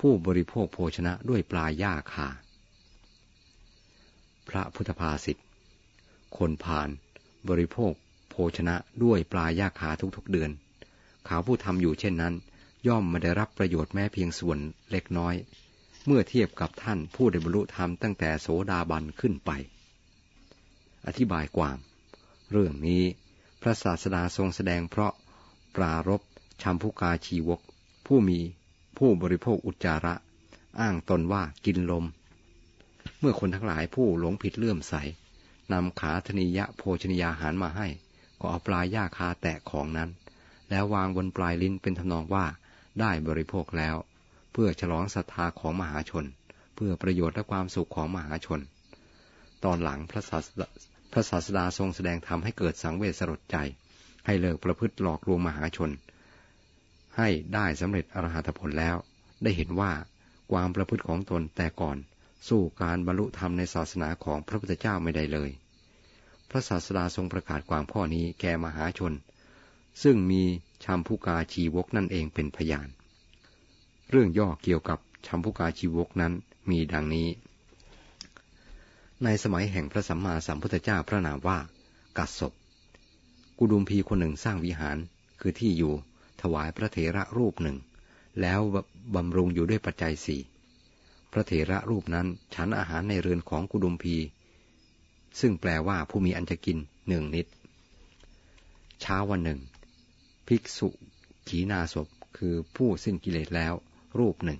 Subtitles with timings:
[0.00, 2.28] ผู้บริโภคโภชนะด้วยปลาหญ้าคา
[4.48, 5.36] พระพุทธภาษิต
[6.36, 6.88] คนพาน
[7.48, 7.92] บริโภค
[8.30, 8.74] โภชนะ
[9.04, 10.50] ด้วยปลาหญ้าคาทุกๆเดือน
[11.24, 12.34] เขาผู้ทำอยู่เช่นนั้น
[12.86, 14.58] ย่อมไม่ได้รับประโยชน์แม้เพียงส่วน
[14.90, 15.34] เล็กน้อย
[16.06, 19.50] เมื่อเทียบกับท่านผู้ได้บรรลุธรรมตั้งแต่โสดาบันขึ้นไป
[21.06, 21.78] อธิบายความ
[22.50, 23.02] เรื่องนี้
[23.62, 25.12] พระศาสดาทรงแสดงเพราะ
[25.76, 26.20] ปรารบ
[26.62, 27.60] ชัมพุกาชีวก
[28.06, 28.38] ผู้มี
[28.98, 30.14] ผู้บริโภคอุจจาระ
[30.80, 32.04] อ้างตนว่ากินลม
[33.20, 34.94] เมื่อคนทั้งหลายผู้หลงผิดเลื่อมใส
[35.72, 37.88] นำขาธนิยะโภชนิยาหารมาให้
[38.40, 40.10] ก็เอาปลายหญ้าคาแตะของนั้น
[40.70, 42.46] แล้ววางบนปลายลิ้นเป็นทำนองว่า
[43.00, 43.96] ได้บริโภคแล้ว
[44.52, 46.24] เพื่อฉลองศรัทธาของมหาชน
[46.74, 48.60] เพื่อประโยชน์และความสุขของมหาชน
[49.64, 50.68] ตอนหลังพระศาสดา
[51.12, 53.56] พระศาสดาทรงแสดงธรรมให้เกิดสังเวชสลดใจ
[54.26, 55.90] ให้เลิกประพฤติหลอกลวงมหาชน
[57.18, 58.96] ให้ได้สำเร็จอรหัตผลแล้ว
[59.42, 59.92] ได้เห็นว่า
[60.52, 61.96] ความประพฤติของตนแต่ก่อน
[62.48, 65.50] สู้การบรรลุธรรมในศาสนาของพระพุทธเจ้าไม่ได้เลย
[66.50, 69.12] พระศาสดาทรงประกาศความข้อนี้แก่มหาชน
[70.02, 70.42] ซึ่งมี
[70.84, 72.88] ชัมพุกาชีวกนั่นเองเป็นพยาน
[74.10, 76.32] เรื่องย่อเกี่ยวกับชัมพุกาชีวกนั้น
[76.70, 77.28] มีดังนี้
[79.24, 81.58] ในสมัยแห่งพระสัมมาสัมพุทธเจ้าพระนามว่า
[82.18, 82.52] กัสศพ
[83.58, 84.96] กุดุมพีคนหนึ่งสร้างวิหาร
[85.40, 85.94] คือที่อยู่
[86.40, 87.76] ถวายพระเถระรูปหนึ่ง
[88.40, 88.60] แล้ว
[89.14, 90.40] บำรุงอยู่ด้วยปัจจัยสี่
[91.32, 94.16] พระเถระรูปนั้นฉันอาหารในเรือนของกุดุมพี
[95.40, 97.46] ซึ่งแปลว่าผู้มีอันจะกินหนึ่งนิด
[99.00, 99.60] เช้าวันหนึ่ง
[100.46, 100.88] ภิกษุ
[101.48, 103.74] ขีนาศพคือผู้สิ้นกิเลสแล้ว
[104.18, 104.58] รูปหนึ่ง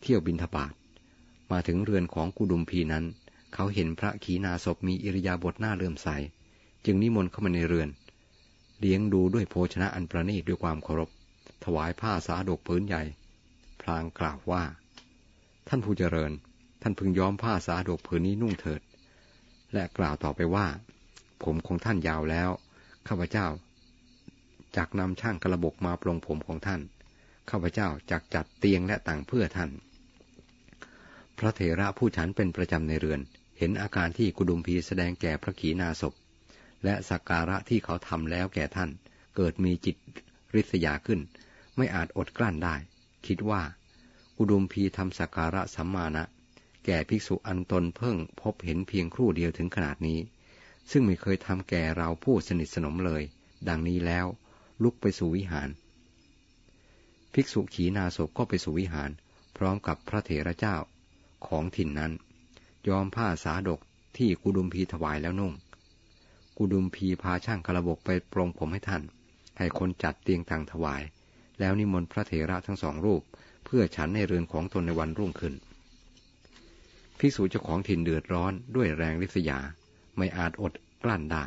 [0.00, 0.72] เที่ยวบินทบาท
[1.50, 3.04] มาถึงเรือนของกุดุมพีนั้น
[3.54, 6.08] เขาเห็นพระขีนาศพมีอิริยาบถหน้าเลื่อมใส
[6.84, 7.88] จึงนิมนต์เข้ามาในเรือน
[8.80, 11.10] เลี้ยงดูด้วยโภชนะอันประณีตด้วยความเคารพ
[11.64, 13.02] ถวายผ้าสาดกพื้นใหญ่
[13.80, 14.62] พลางกล่าวว่า
[15.68, 16.32] ท่านผู้เจริญ
[16.82, 18.80] ท่านพึงย้อมผ้าสาดกผืนนี้นุ่งเถิด
[19.72, 20.66] และกล่าวต่อไปว่า
[21.42, 22.50] ผมของท่านยาวแล้ว
[23.08, 23.46] ข้าพเจ้า
[24.76, 26.80] จากนำช่างกระบกมาปลงผมของท่าน
[27.50, 29.70] ข้าพเจ้าจากจัดเตียงและต่างเพื่อท่าน
[31.38, 33.20] พระเถระผู้ฉันเป็นประจำในเรือน
[33.58, 36.14] เห็นอาการที่กุดุมพีแสดงแก่พระขีณาสพ
[36.84, 38.90] และสักการะที่เขาทำแล้วแก่ท่าน
[39.36, 39.96] เกิดมีจิต
[40.54, 41.20] ริษยาขึ้น
[41.76, 42.76] ไม่อาจอดกลั้นได้
[43.26, 43.62] คิดว่า
[44.38, 46.24] อุดมพีทำสักการะสัมมาณะ
[46.86, 50.18] แก่ภิกษุอันตนเพิ่งพบเห็นเพียงครู่เดียวถึงขนาดนี้
[50.90, 53.22] ซึ่งไม่เคยทำแก่เราผู้สนิทสนมเลย
[53.68, 54.26] ดังนี้แล้ว
[54.82, 55.68] ลุกไปสู่วิหาร
[57.34, 59.10] ภิกษุขีนาศก็ไปสู่วิหาร
[59.56, 60.76] พร้อมกับพระเถระเจ้า
[61.46, 62.12] ของถิ่นนั้น
[62.88, 63.80] ยอมผ้าสาดก
[64.16, 65.52] ที่กุดุมพีถวายแล้วนุ่ง
[66.62, 69.02] กุดุมพีพาช่างกระบกไปปรงผมให้ท่าน
[69.58, 71.02] ให้คนจัดเตียงต่างถวาย
[71.60, 73.22] แล้วนิมนต์พระเถระทั้งสองรูป
[73.64, 75.54] เพื่อฉันในเรือนของตนในวันรุ่งขึ้น
[77.18, 79.58] ภิกษุเจ้าของถิ่นเดือดร้อนด้วยแรงริษยา
[80.16, 80.72] ไม่อาจอด
[81.02, 81.44] กลั้นได้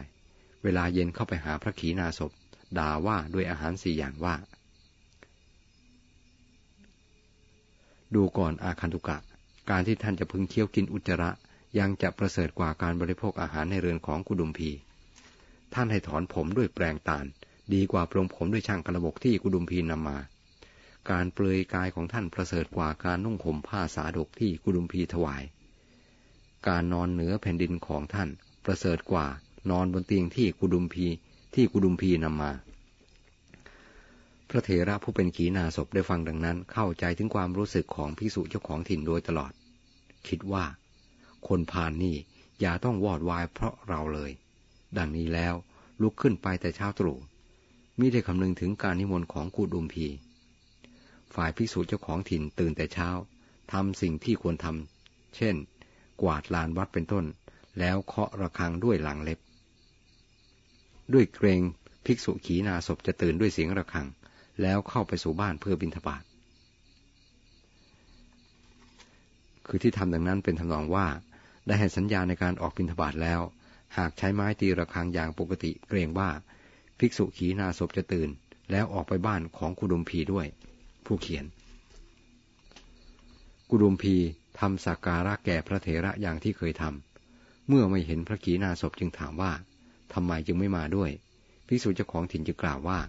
[0.63, 2.31] เวลาเย็นเข้าไปหาพระขีณาสพ
[2.77, 4.35] ด่าว่าด้วยอาหารสี่อย่างว่า
[8.15, 9.17] ดูก่อนอาคันตุกะ
[9.69, 11.29] การที่ท่านจะพึงเคี้ยวกินอุจจาระ
[11.79, 14.71] ยังจะประเสริฐกว่าการบริโภคอาหารในเรือนของกุดุมพี
[15.73, 17.25] ท่านให้ถอนผมด้วยแปรงตาล
[17.73, 20.17] ดีกว่าปรงผมด้วยช่างกระบกที่กุดุมพีนำมา
[21.11, 25.43] การเปลือยกายของท่านประเสริฐกว่าการนุ่งห่มผ้าสาดกที่กุดุมพีถวาย
[26.67, 28.29] การนอนเหนือแผ่นดินของท่าน
[28.65, 29.25] ประเสริฐกว่า
[29.71, 31.05] นอนบนเตียงที่กุดุมพี
[31.53, 32.51] ที่กุดุมพีนำมา
[34.49, 39.51] พระเถระผู้เป็นขีณาศพได้ฟังดังนั้น เข้าใจถึงความรู้สึกของพิสุเจ้าของถิ่นโดยตลอด
[40.27, 40.65] คิดว่า
[41.47, 42.15] คนพานนี่
[42.61, 44.31] อย่าต้องวอดวายเพราะเราเลย
[44.97, 45.53] ดังนี้แล้ว
[46.01, 47.17] ลุกขึ้นไปแต่เช้าตรู่
[47.99, 50.07] มิได้คำนึงถึงการนิมนต์ของกุดุมพี
[51.35, 53.09] ฝ่ายภิกษุเจ้าของถิ่นตื่นแต่เช้า
[53.71, 55.55] ทำสิ่งที่ควรทำ เช่น
[56.21, 57.25] กวาดลานวัดเป็นต้น
[57.79, 59.39] แล้วเคาะระฆังด้วยหลังเล็บ
[61.13, 61.61] ด้วยเกรง
[62.05, 64.07] ภิกษุขีนาศพจะตื่นด้วยเสียงระฆัง
[64.61, 66.23] แล้วเข้าไปสู่บ้านเพื่อบิณฑบาต
[69.67, 71.07] คือที่ทำดังนั้นเป็นทำนองว่า
[71.67, 73.41] ได้ให้สัญญาในการออกบิณฑบาตแล้ว
[73.97, 76.29] หากใช้ไม้ตีระฆังอย่างปกติเกรงว่า
[76.99, 78.29] ภิกษุขีนาศพจะตื่น
[78.71, 80.47] แล้วออกไปบ้านของคุดุมพีด้วย
[81.05, 81.45] ผู้เขียน
[83.69, 84.15] กุดุมพี
[84.59, 89.51] ทำสักการะแก่พระเถระอย่างที่เคยทำเมื่อไม่เห็นพระกีนาศพจึงถามว่า
[90.13, 91.11] ทำไมจึงไม่มาด้วย
[91.67, 92.99] พิสุเจ้าของถิ่นจึงกล่าวว่า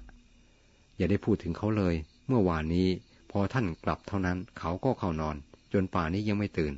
[0.96, 1.94] อย่าได้พูดถึงเขาเลย
[2.26, 2.88] เมื่อวานนี้
[3.30, 5.36] พอท่านกลับเท่านั้นเขาก็เข้านอน
[5.72, 6.72] จนป่านี้ยังไม่ตื่น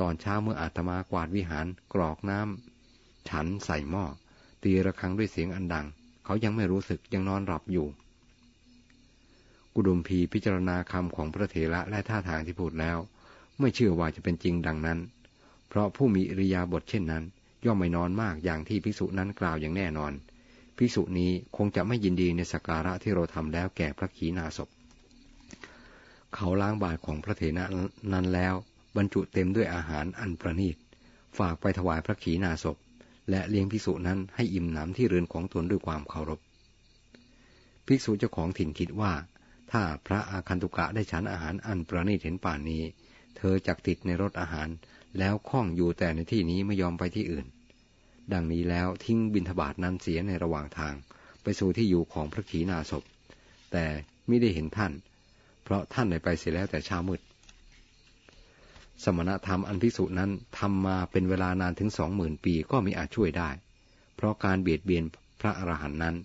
[0.00, 2.75] ตอนเช้าเมื่ออาตมากวาดวิหารกรอกน้ำ
[3.30, 4.04] ฉันใส่หม้อ
[4.62, 5.86] ตีระฆังด้วยเสียงอันดัง
[6.24, 7.86] เขายังไม่รู้สึกยังนอนหลับอยู่
[9.74, 12.98] กุดุมพีพิจารณาคำของพระเถระและท่าทางที่พูดแล้ว
[13.60, 14.98] ไม่เชื่อว่าจะเป็นจริงดังนั้น
[15.68, 17.24] เพราะผู้มีอริยาบทเช่นนั้น
[17.64, 20.12] ย่อมไม่นอนมากอย่างที่ภิกษุนั้นกล่าวอย่างแน่นอน
[20.76, 24.68] ภิกษุนี้คงจะไม่ยินดีในสการะที่เราทำแล้วแก่พระขีณาสพ
[26.34, 27.64] เขาล้างบาตรของพระเถระ
[28.12, 28.54] นั้นแล้ว
[28.96, 30.76] บรรจุเต็มด้วยอาหารอันประณีต
[31.38, 32.76] ฝากไปถวายพระขีณาสพ
[33.30, 36.40] และเลี้ยงภิกษุนั้นให้อิ่มหนำที่เรือนของตนด้วยความเคารพ
[37.86, 39.12] ภิกษุเจ้าของถิ่นคิดว่า
[39.72, 42.82] ถ้าพระอาคันตุกะได้ฉันอาหารอันประณีตเห็นป่านนี้
[43.36, 44.68] เธอจักติดในรถอาหาร
[45.18, 47.46] แล้วคล้องอยู่แต่ในที่นี้ไม่ยอมไปที่อื่น
[48.32, 50.94] ดังนี้แล้วทิ้งบินทบาทนั้นเสียในระหว่างทาง
[51.42, 53.02] ไปสู่ที่อยู่ของพระขีณาสพ
[53.72, 53.84] แต่
[54.26, 54.92] ไม่ได้เห็นท่าน
[55.64, 57.20] เพราะท่านได้ไปเสียแล้วแต่เช้ามืด
[59.04, 63.50] สมณธรรมอันพิสุนั้นทำมาเป็นเวลานานถึงสองหมื่นปีก็มีอาจช่วยได้
[64.16, 65.04] เพราะการเบียดเบียน
[65.40, 66.16] พระอรหันต์นั้น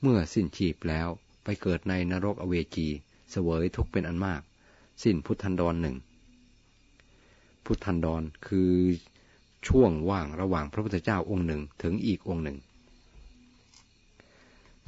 [0.00, 1.08] เมื่อสิ้นชีพแล้ว
[1.44, 2.88] ไปเกิดในนรกอเวจี
[3.30, 4.40] เสวยทุกเป็นอันมาก
[5.02, 5.96] สิ้นพุทธันดรหนึ่ง
[7.64, 8.72] พุทธันดรคือ
[9.68, 12.58] ช่วงว่างระหว่างพระพุทธเจ้าองค์หนึ่งถึงอีกองค์หนึ่ง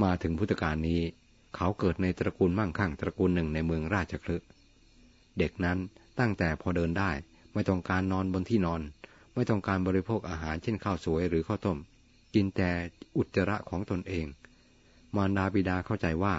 [0.03, 1.01] มาถึงพุทธกาลนี้
[1.57, 4.37] เขาเกิดในตระกูลมั่งคั่งตระกูลหนึ่งในเมืองราชคลึ
[5.39, 5.79] เด็กนั้น
[6.19, 7.11] ตั้งแต่พอเดินได้
[7.53, 8.81] ไม่ต้องการนอนบนที่นอน
[9.35, 11.79] ไม่ต้องการบริโภคอาหารเช่นข้าวสวยหรือข้าวต้ม
[12.35, 12.71] กินแต่
[13.17, 14.27] อุจจาระของตนเอง
[15.17, 16.35] มารดาบิดาเข้าใจว่า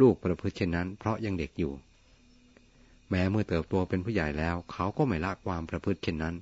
[0.00, 1.72] ลูกประพฤติเช่นนั้น เพราะยังเด็กอยู่
[3.10, 6.34] แม้เมื่อเติบโตเป็นผู้ใหญ่แล้ว เขาก็ไม่ละความประพฤติเช่นนั้น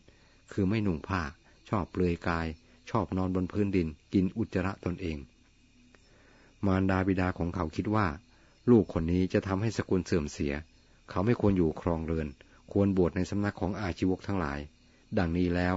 [0.53, 1.23] คือไม่นุ่งผ้า
[1.69, 2.47] ชอบเปลือยกาย
[2.91, 5.17] ชอบนอนบนพื้นดิน กินอุจจาระตนเอง
[6.67, 8.07] มารดาบิดาของเขาคิดว่า
[8.71, 10.53] ลูกคนนี้จะทำให้สกุลเสื่อมเสีย
[11.11, 12.29] เขาไม่ควรอยู่ครองเรือน
[12.73, 14.59] ควรบวชในสำนักของอาชีวกทั้งหลาย
[15.19, 15.77] ดังนี้แล้ว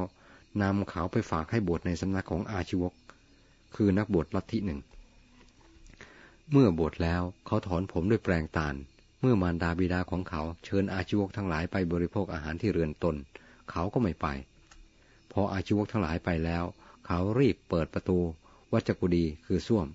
[0.61, 2.93] นำเขาไปฝากให้บวชในสำนักของอาชีวก
[3.75, 4.79] คือนักบวชลัทธิหนึ่ง
[6.51, 8.75] เมื่อบวชแล้วเขาถอนผมด้วยแปลงตาล
[9.21, 13.15] เมื่อมารดาบิดาของเขาเชิญอาชีวกทั้งหลายไปบริโภคอาหารที่เรือนตน
[13.71, 14.27] เขาก็ไม่ไป
[15.31, 16.63] พออาชีวกทั้งหลายไปแล้ว
[17.05, 18.19] เขารีบเปิดประตู
[18.73, 19.87] วัจกุดีคือส้วม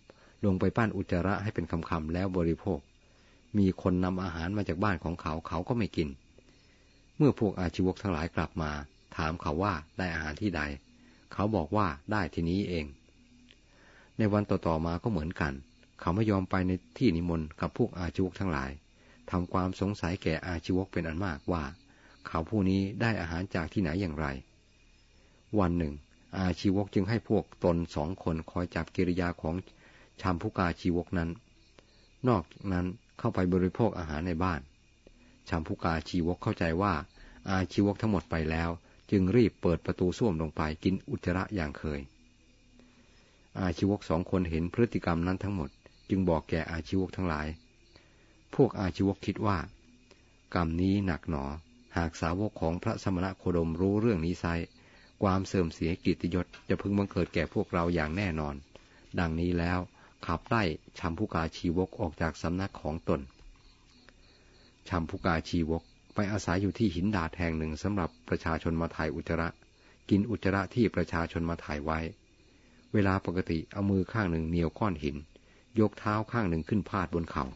[0.44, 2.78] ลงไปปั้นอุจจาระให้เป็นคำๆแล้วบริโภค
[3.58, 6.08] มีคนนำอาหารมาจากบ้านของเขาเขาก็ไม่กิน
[7.16, 8.72] เมื่อพวกอาชีวกทั้งหลายกลับมา
[9.16, 10.62] ถามเขาว่าได้อาหารที่ใด
[11.32, 12.86] เขาบอกว่าได้ที่นี้เอง
[14.18, 15.52] ในวันต่อๆมาก็เหมือนกัน
[16.00, 18.70] เขาไม่ยอมไปในที่นิมนต์กับพวกอาชีวกทั้งหลาย
[19.30, 21.64] ทำความสงสัยแก่อาชีวกเป็นอันมากว่า
[22.26, 24.26] เขาผู้นี้ได้อาหารจากที่ไหนอย่างไร
[25.58, 25.94] วันหนึ่ง
[26.38, 29.54] อาชีวกจึงให้พวกตนสองคนคอยจับกิริยาของ
[30.20, 31.30] ชามผู้กาชีวกนั้น
[32.28, 32.86] นอกนั้น
[33.18, 34.60] เข้าไปบริโภคอาหารในบ้าน
[35.48, 36.94] ชัมพุกาชีวกเข้าใจว่า
[37.50, 38.70] อาชีวกทั้งหมดไปแล้ว
[39.10, 42.00] จึงรีบเปิดประตูส้วมลงไปกินอุจจาระอย่างเคย
[43.60, 45.70] อาชีวกสองคนเห็นพฤติกรรมนั้นทั้งหมด
[46.10, 47.46] จึงบอกแก่อาชีวกทั้งหลาย
[48.54, 49.58] พวกอาชีวกคิดว่า
[50.54, 51.44] กรรมนี้หนักหนอ
[51.96, 54.46] หากสาวกของพระสมณะโคดมรู้เรื่องนี้ไซ
[55.22, 58.54] ความเสื่อมเสียกิตยศจะพึงบังเกิดแก่พวกเราอย่างแน่นอน
[59.18, 59.78] ดังนี้แล้ว
[60.26, 60.62] ขับไล่
[60.98, 63.20] ชัมพุกาชีวกออกจากสำนักของตน
[64.88, 65.82] ชัมพุกาชีวก
[66.14, 69.48] ไปอาศัยอยู่ที่หินดาดแห่งหนึ่งสำหรับประชาชนมาถ่ายอุจจาระ
[70.10, 71.98] กินอุจจาระที่ประชาชนมาถ่ายไว้
[72.92, 75.16] เวลาปกติเอามือข้างหนึ่งเหนียวก้อนหิน
[75.80, 77.46] ยกเท้าข้างหนึ่งขึ้นพาดบนเขา่า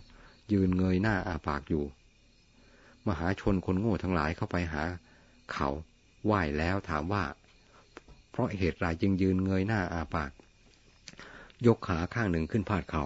[0.52, 1.84] ยืนเงยหน้าอาปากอยู่
[3.08, 4.82] มหาชนคนโง่ทั้งหลายเข้าไปหา
[5.52, 5.68] เขา
[6.24, 7.24] ไหว้แล้วถามว่า
[8.30, 10.30] เพราะเหตุไรจึงยืนเงยหน้าอาปาก
[11.66, 13.04] ยกขาข้างหนึ่งขึ้นพาดเขา่า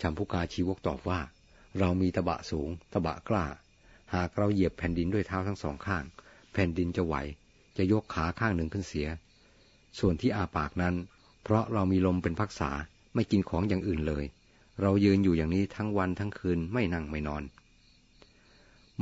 [0.00, 1.20] ชัมพุกาชีวกตอบว่า
[1.78, 3.46] เรามีตะบะสูง ตะบะกล้า
[4.14, 6.04] หากเราเหยียบแผ่นดินด้วยเท้าทั้งสองข้าง
[6.52, 7.14] แผ่นดินจะไหว
[7.76, 9.08] จะยกขาข้างหนึ่งขึ้นเสีย
[9.98, 10.94] ส่วนที่อาปากนั้น
[11.42, 12.70] เพราะเรามีลมเป็นพักษา
[13.14, 14.24] ไม่กินของอย่างอื่นเลย
[14.80, 17.42] เรายืนอยู่อย่างนี้ทั้งวันทั้งคืนไม่นั่งไม่นอน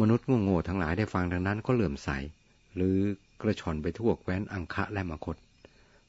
[0.00, 2.08] มนุษย์โง่ๆทั้งหลายได้ฟังดังนั้นก็เหลื่อมใส
[2.74, 2.96] หรือ
[3.40, 5.36] กระชอนไปทั่วแคว้นอังคะและมคต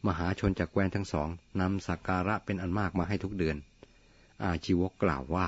[0.08, 1.30] มหาชนจากแคว้นทั้งสอง
[1.62, 3.58] นำสักการะเป็นอันมากมาให้ทุกเดือน
[4.44, 5.48] อาชีวกกล่าวว่า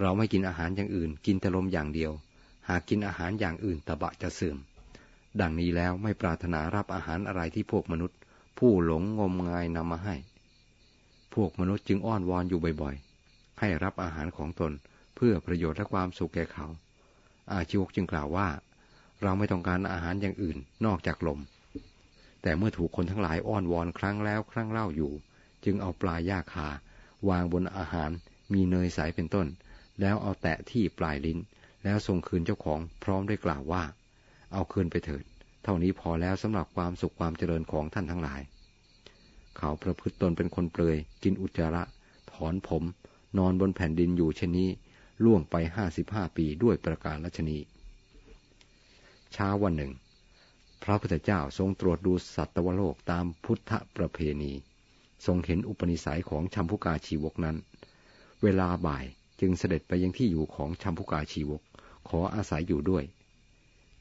[0.00, 2.12] เราไม่กินอาหารอย่างอื่น กินแต่ลมอย่างเดียว
[2.68, 4.58] หากกินอาหารอย่างอื่นตบะจะเสื่อม
[5.40, 8.18] ดังนี้แล้วไม่ปรารถนารับอาหารอะไรที่พวกมนุษย์
[8.58, 10.16] ผู้หลงงมงายนำมาให้
[11.34, 14.72] พวกมนุษย์จึงอ้อนวอนอยู่บ่อยๆ ให้รับอาหารของตน
[15.16, 16.66] เพื่อประโยชน์และความสุขแก่เขา
[17.52, 18.48] อาชีวกจึงกล่าวว่า
[19.22, 21.40] เราไม่ต้องการอาหารอย่างอื่นนอกจากลม
[22.42, 25.12] แต่เมื่อถูกคนทั้งหลายอ้อนวอนครั้งแล้วครั้งเล่าอยู่
[25.64, 26.68] จึงเอาปลาย่าคา
[27.28, 28.10] วางบนอาหาร
[28.52, 29.46] มีเนยใสเป็นต้น
[30.00, 31.38] แล้วเอาแตะที่ปลายลิ้น
[31.84, 33.84] แล้วส่งคืนเจ้าของพร้อมได้กล่าวว่า
[34.52, 35.24] เอาคืนไปเถิด
[35.64, 38.40] เท่านี้พอแล้วสำหรับความสุขความเจริญของท่านทั้งหลาย
[39.58, 41.82] เขาประพฤติตนเป็นคนเปลยกินอุจจาระ
[42.32, 42.82] ถอนผม
[43.38, 44.68] นอนบนแผ่นดินอยู่เช่นนี้
[45.24, 47.58] ล่วงไปห้าสิบห้าปีด้วยประการลัชนี
[49.32, 49.92] เช้าวันหนึ่ง
[50.82, 54.52] พระพุทธเจ้าทรงตรวจดูสัตวโลกตามพุทธประเพณี
[55.26, 57.56] ทรงเห็นอุปนิสัยของชัมพุกาชีวกนั้น
[58.42, 59.04] เวลาบ่าย
[59.40, 61.62] จึงเสด็จไปยังที่อยู่ของชัมพุกาชีวก
[62.08, 63.04] ขออาศัยอยู่ด้วย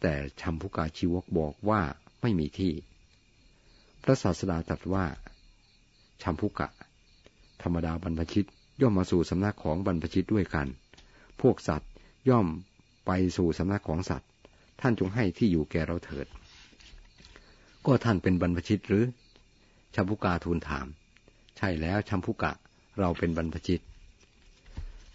[0.01, 1.81] แต่ชัมพุกาชีวกบอกว่า
[2.21, 2.73] ไม่มีที่
[4.03, 5.05] พระศาสดาตรัสว่า
[6.21, 6.67] ชัมพุกะ
[7.61, 8.47] ธรรมดาบรรพชิต
[8.81, 10.67] ย่อมมาสู่สำนักของบรรพชิตด้วยกัน
[11.41, 11.91] พวกสัตว์
[12.29, 12.47] ย่อม
[13.05, 14.29] ไปสู่สำนักของสัตว์
[14.81, 16.27] ท่านจงให้ที่อยู่แก่เราเถิด
[17.85, 19.03] ก็ท่านเป็นบรรพชิตหรือ
[19.95, 20.87] ชัมพุกาทูลถาม
[21.57, 22.51] ใช่แล้วชัมพุกะ
[22.99, 23.81] เราเป็นบรรพชิต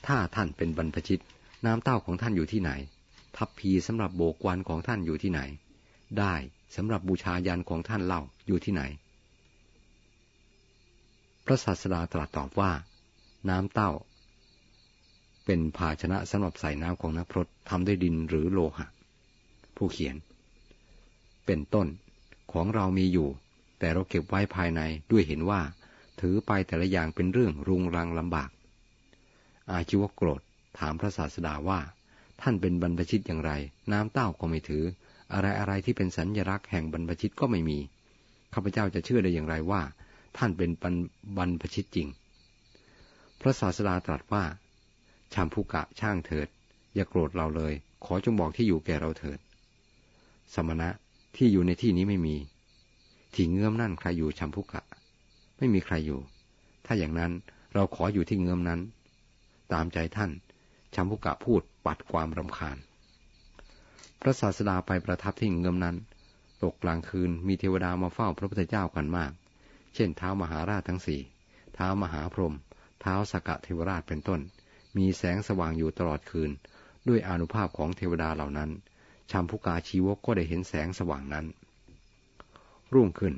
[0.06, 1.22] ถ้าท่านเป็นบรรพชิต
[1.66, 2.70] น้ำเต้าของท่านอยู่ที่ไหน
[3.36, 5.40] ทัพพีสำหรับโบกวันของท่านอยู่ที่ไหน
[6.18, 6.34] ได้
[6.76, 8.82] สำหรับบูชายันของท่านเล่าอยู่ที่ไหน
[11.44, 12.72] พระศาสดาตรัสตอบว่า
[13.48, 13.90] น้ำเต้า
[15.44, 18.86] เป็นภาชนะสำหรับใส่น้ำของนักพรตทำด้วยดินหรือโลหะ
[19.76, 20.16] ผู้เขียน
[21.46, 21.86] เป็นต้น
[22.52, 23.28] ของเรามีอยู่
[23.78, 25.60] แต่เราเก็บไว้ภายในด้วยเห็นว่า
[26.20, 28.50] ถือไปแต่ละอย่างเป็นเรื่องรุงรังลำบาก
[29.72, 30.40] อาชีวโกรธ
[30.78, 31.80] ถามพระศาสดาว่า
[32.40, 33.52] ท่านเป็นบรรพชิตอย่างไร
[33.92, 34.84] น้ำเต้าก็ไม่ถือ
[35.32, 37.78] อะไรอะไรที่เป็นสัญญลักษณ์แห่งบรรพชิตก็ไม่มี
[38.54, 39.82] ข้าพเจ้าจะเชื่อได้อย่างไรว่า
[40.36, 40.70] ท่านเป็น
[41.36, 42.08] บรรพชิตจริง
[43.40, 44.44] พระศาสดาตรัสว่า
[45.32, 46.48] ชามภูกะช่างเถิด
[46.94, 47.72] อย่าโกรธเราเลย
[48.04, 49.38] ขอจงบอกที่อยู่แก่เราเถิด
[50.54, 50.88] สมณะ
[51.36, 52.36] ที่อยู่ในที่นี้ไม่มี
[53.34, 54.82] ที่เงื้อมนั่นใครอยู่ชามภูกะ
[55.58, 56.20] ไม่มีใครอยู่
[56.86, 57.32] ถ้าอย่างนั้น
[57.74, 58.80] เราขออยู่ที่เงื้อมนั้น
[59.72, 60.30] ตามใจท่าน
[60.94, 62.78] ชามภูกะพูดปัดความรำคาญ
[64.20, 65.96] พระศาสดาไปประทับที่เงื้อมนั้น
[66.62, 69.32] ตกกลางคืนมีเทวดามาเฝ้าพระพุทธเจ้ากันมาก
[69.94, 71.20] เช่นเท้ามหาราชทั้งสี่
[71.74, 72.54] เท้ามหาพรหม
[73.00, 74.40] เท้าสกะเทวราชเป็นต้น
[74.96, 76.50] มีแสงสว่างอยู่ตลอดคืน
[77.08, 78.70] ด้วยอนุภาพของเทวดาเหล่านั้น
[79.30, 81.46] ชัมพุกาชีวกก็ได้เห็นแสงสว่างนั้น
[82.94, 83.34] รุ่งขึ้น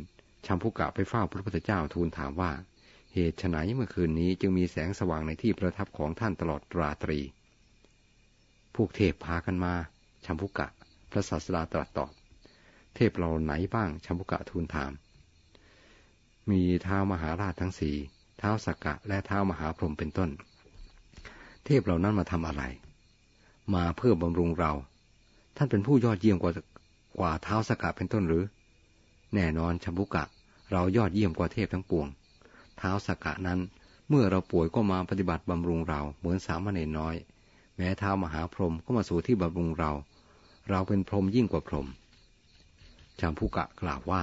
[0.47, 2.53] ชัมพุกะไปเฝ้าพระพุทธเจ้าทูลถามว่า
[3.15, 7.21] เหตุไฉนเมื่อคืนนี้จึงมีแสงสว่างในที่ประทับของท่านตลอดราตรี
[8.75, 9.75] พวกเทพพากันมา
[10.25, 10.67] ชัมพุกะ
[11.11, 12.13] พระศาสดาตรัสตอบ
[12.95, 14.93] เทพเราไหนบ้างชัมพุกะทูลถาม
[16.51, 17.97] มีท้ามหาราชทั้งสี่
[18.39, 20.31] เท้าสักกะและเท้ามหาพรหมเป็นต้น
[21.65, 22.63] เทพเหล่านั้นมาทำอะไร
[23.75, 24.73] มาเพื่อบำรุงเรา
[25.57, 26.53] ท่านเป็นผู้ยอดเยี่ยมกว่า
[27.19, 28.45] กว่าเท้าสักกะเป็นต้นหรือ
[29.35, 30.25] แน่นอนชัมพุกะ
[30.73, 32.07] เรายอดเยี่ยมกว่าเทพทั้งปวง
[32.81, 33.61] เท้าสักกะนั้น
[34.09, 37.15] เมื่อเราป่วยก็มาปฏิบัติบำรุงเราเหมือนสามเณรน้อย
[37.77, 39.93] แม้เท้ามหาพรหมก็มาสู่ที่บำรุงเรา
[40.69, 41.87] เราเป็นพรหมยิ่งกว่าพรหม
[43.21, 44.23] ชัมพุกะกล่าวว่า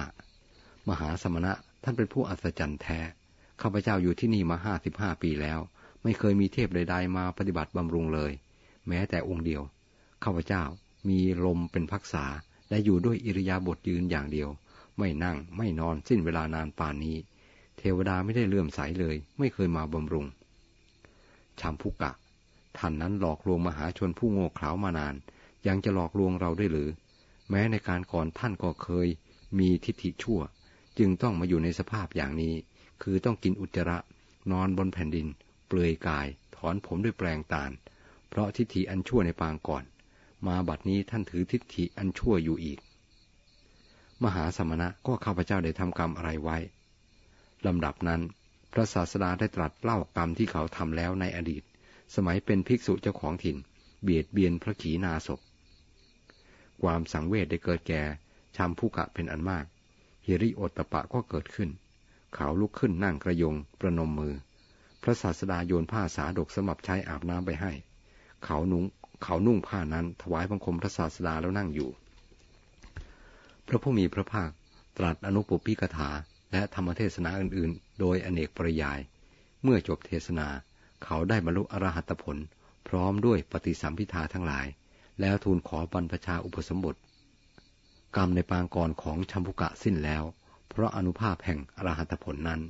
[0.88, 2.98] มหาสมณะท่านเป็นผู้อัศจรรย์แท้
[3.60, 5.58] ข้าพเจ้าอยู่ที่นี่มาห้าสิบห้าปีแล้ว
[6.02, 8.32] ไม่เคยมีเทพใดๆมาปฏิบัติบำรุงเลย
[8.88, 9.62] แม้แต่องค์เดียว
[10.24, 10.62] ข้าพเจ้า
[11.08, 12.24] มีลมเป็นพักษา
[12.68, 14.48] และอยู่ด้วยอิริยาบถยืนอย่างเดียว
[14.98, 17.16] ไม่นั่งไม่นอนสิ้นเวลานานป่านนี้
[17.78, 20.26] เทวดาไม่ได้เลื่อมใสเลย ไม่เคยมาบำรุง
[21.60, 22.12] ชามพุกะ
[22.78, 25.14] ท่านนั้นหลอกลวงมหาชนผู้โง่เขลามานาน
[25.66, 26.90] ยังจะหลอกลวงเราได้หรือ
[27.50, 29.08] แม้ในการก่อนท่านก็เคย
[29.58, 30.40] มีทิฏฐิชั่ว
[30.98, 32.54] จึงต้องมาอยู่ในสภาพอย่างนี้
[33.02, 33.98] คือต้องกินอุจจาระ
[34.52, 35.26] นอนบนแผ่นดิน
[35.66, 37.70] เปลือยกาย ถอนผมด้วยแปลงตาล
[38.28, 39.84] เพราะทิฏฐิอันชั่วในปางก่อน
[40.46, 42.78] มาบัดนี้ท่านถือทิฏฐิอันชั่วอยู่อีก
[44.24, 46.56] มหาสมณะก็ข้าพเจ้าได้ทำกรรมอะไรไว้
[47.66, 48.20] ลำดับนั้น
[48.72, 51.62] พระศาสดาได้ตรัสเล่ากรรมที่เขาทำแล้วในอดีต
[52.14, 53.56] สมัยเป็นภิกษุเจ้าของถิ่น
[54.02, 55.40] เบียดเบียนพระขีณาศพ
[56.82, 58.02] ความสังเวชได้เกิดแก่
[58.56, 59.64] ชามผู้กะเป็นอันมาก
[60.26, 61.70] ฮิริโอตปะก็เกิดขึ้น
[62.34, 64.34] เขาลุกขึ้นนั่งกระยงประนมมือ
[65.02, 67.72] พระศาสดาโยนผ้าสาดกสำหรับใช้อาบน้ำไปให้
[68.44, 68.84] เขานุ่ง
[69.22, 71.90] เขานุ่งผ้านั้นถวายบังคมพระศาสดาแล้วนั่งอยู่
[73.68, 74.50] พระผู้มีพระภาค
[74.98, 76.10] ตรัสอนุปปิกถา
[76.52, 78.98] และธรรมเทศนาอื่นๆ โดยอเนกปริยาย
[79.62, 80.48] เมื่อจบเทศนา
[81.04, 82.36] เขาได้บรรลุอรหัตผล
[82.88, 84.66] พร้อมด้วยปฏิสัมพิทาทั้งหลาย
[85.20, 86.96] แล้วทูลขอบรรพชาอุปสมบท
[88.16, 90.22] กรรมในปางก่อนของชัมพุกะสิ้นแล้ว
[90.68, 92.60] เพราะอนุภาพแห่งอรหัตผลนั้น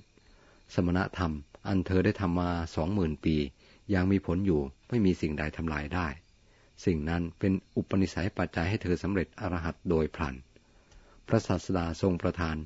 [0.74, 1.32] สมณธรรม
[1.68, 3.36] อันเธอได้ทำมาสองหมื่นปี
[3.94, 6.06] ยังมีผลอยู่ไม่มีสิ่งใดทำลายได้
[6.84, 10.34] สิ่งนั้นเป็นอุปนิสัยปัจจัยให้เธอสำเร็จอรหัตโดยพลัน
[11.28, 12.56] พระศาสดาทรงประทาน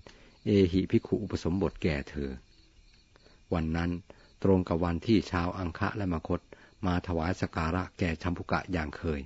[0.47, 2.31] เอหิพิคุอุปสมบทแก่เธอ
[3.55, 3.91] วันนั้น
[4.43, 6.41] ตรงกับวันที่ชาวอังคะและมคต
[6.87, 9.21] มาถวายสการะแก่ชัมพุกะอย่างเคย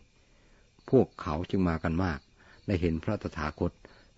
[0.91, 2.19] พวกเขาจึงมากันมาก
[2.67, 3.73] ได้เห็นพระตถาคต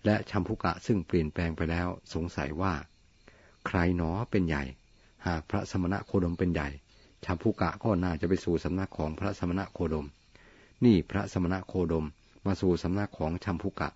[0.05, 2.73] และชัมพุกะซึ่งเปลี่ยนแปลงไปแล้วสงสัยว่า
[3.67, 4.63] ใครหนอเป็นใหญ่
[5.27, 6.67] หากพระสมณะโคดมเป็นใหญ่
[7.25, 10.07] ชัมพุกะก็น่าจะไปสู่สำนักของพระสมณะโคดม
[10.85, 12.05] นี่พระสมณะโคดม
[12.45, 13.89] มาสู่สำนักของชัมพุกะ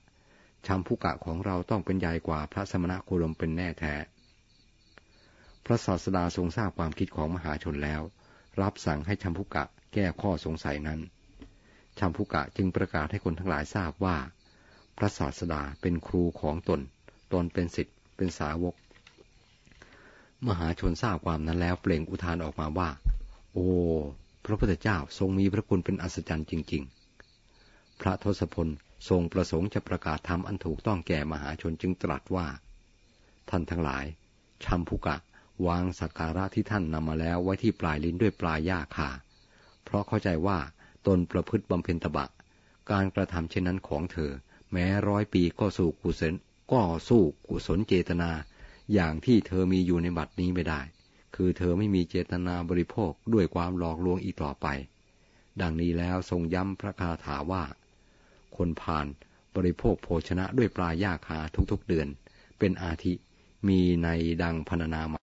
[0.68, 3.94] ชัมพุกะของเราต้องเป็นใหญ่กว่าพระสมณะโคดมเป็นแน่แท้
[5.66, 8.02] พระศาสดาทรงทราบความคิดของมหาชนแล้ว
[8.62, 11.00] รับสั่งให้ชัมพุกะแก้ข้อสงสัยนั้น
[12.00, 14.18] ชัมพุกะจึงประกาศให้คนทั้งหลายทราบว่า
[14.98, 16.82] พระศาสดาเป็นครูของตน
[17.34, 18.76] ตนเป็นสิทธิ์เป็นสาวก
[20.48, 22.90] มหาชนทราบความนั้นแล้วเปล่งอุทานออกมาว่า
[23.54, 23.68] โอ้
[24.46, 26.84] พระพุทธเจ้าทรงมีพระคุณเป็นอัศจรรย์จริง
[27.42, 28.68] ๆ พระทศพล
[29.10, 32.48] ทรงประสงค์จะประกาศธรรมอันถูกต้องแก่มหาชนจึงตรัสว่า
[33.50, 34.06] ท่านทั้งหลาย
[34.64, 35.18] ชัมพุกะ
[35.68, 39.10] วางสักการะที่ท่านนำมาแล้วไว้ที่ปลายลิ้นด้วยปลายหญ้าคา
[39.84, 40.60] เพราะเข้าใจว่า
[41.08, 42.26] ตนประพฤติบำเพ็ญตบะ
[42.92, 44.32] การกระทำเช่นนั้นของเธอ
[44.72, 46.34] แม้ร้อยปีก็สู้กุศล
[46.72, 48.32] ก็สู้กุศลเจตนา
[48.94, 50.82] อย่างที่เธอมีอยู่ในบัดนี้ไม่ได้
[51.36, 54.68] คือเธอไม่มีเจตนาบริโภคด้วยความหลอกลวงอีกต่อไป
[55.62, 57.64] ดังนี้แล้วทรงย้ำพระคาถาว่า
[58.58, 59.08] คนผ่าน
[59.56, 61.38] บริโภคโภชนะด้วยปลายาคา
[61.72, 62.08] ทุกๆเดือน
[62.60, 63.14] เป็นอาทิ
[63.68, 64.10] มีใน
[64.42, 65.20] ดังพรรณนามา